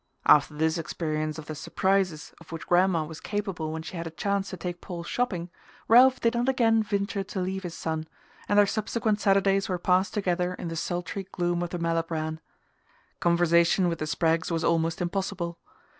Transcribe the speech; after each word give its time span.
After 0.25 0.55
this 0.55 0.79
experience 0.79 1.37
of 1.37 1.45
the 1.45 1.53
"surprises" 1.53 2.33
of 2.41 2.51
which 2.51 2.65
Gran'ma 2.65 3.05
was 3.05 3.19
capable 3.21 3.71
when 3.71 3.83
she 3.83 3.95
had 3.97 4.07
a 4.07 4.09
chance 4.09 4.49
to 4.49 4.57
take 4.57 4.81
Paul 4.81 5.03
shopping 5.03 5.51
Ralph 5.87 6.19
did 6.19 6.33
not 6.33 6.49
again 6.49 6.81
venture 6.81 7.21
to 7.23 7.39
leave 7.39 7.61
his 7.61 7.75
son, 7.75 8.07
and 8.49 8.57
their 8.57 8.65
subsequent 8.65 9.21
Saturdays 9.21 9.69
were 9.69 9.77
passed 9.77 10.15
together 10.15 10.55
in 10.55 10.69
the 10.69 10.75
sultry 10.75 11.27
gloom 11.31 11.61
of 11.61 11.69
the 11.69 11.77
Malibran. 11.77 12.39
Conversation 13.19 13.87
with 13.89 13.99
the 13.99 14.07
Spraggs 14.07 14.49
was 14.49 14.63
almost 14.63 15.03
impossible. 15.03 15.59